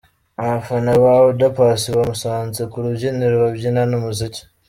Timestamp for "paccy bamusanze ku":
1.57-2.77